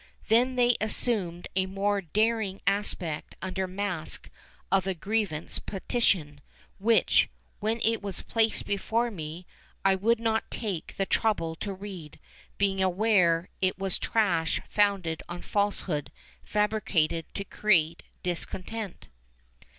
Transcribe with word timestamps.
Then 0.29 0.55
they 0.55 0.77
assumed 0.81 1.47
a 1.55 1.67
more 1.67 2.01
daring 2.01 2.59
aspect 2.65 3.35
under 3.39 3.67
mask 3.67 4.31
of 4.71 4.87
a 4.87 4.95
grievance 4.95 5.59
petition, 5.59 6.41
which, 6.79 7.29
when 7.59 7.79
it 7.83 8.01
was 8.01 8.23
placed 8.23 8.65
before 8.65 9.11
me, 9.11 9.45
I 9.85 9.93
would 9.93 10.19
not 10.19 10.49
take 10.49 10.95
the 10.97 11.05
trouble 11.05 11.55
to 11.57 11.71
read, 11.71 12.19
being 12.57 12.81
aware 12.81 13.49
it 13.61 13.77
was 13.77 13.99
trash 13.99 14.59
founded 14.67 15.21
on 15.29 15.43
falsehood, 15.43 16.11
fabricated 16.43 17.31
to 17.35 17.43
create 17.43 18.01
discontent. 18.23 19.07